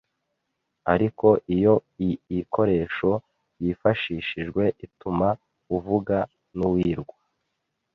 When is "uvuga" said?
5.75-6.17